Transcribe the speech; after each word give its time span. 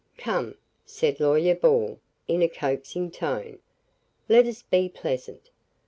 "Come," 0.17 0.55
said 0.83 1.19
Lawyer 1.19 1.53
Ball, 1.53 1.99
in 2.27 2.41
a 2.41 2.49
coaxing 2.49 3.11
tone, 3.11 3.59
"let 4.27 4.47
us 4.47 4.63
be 4.63 4.89
pleasant. 4.89 5.51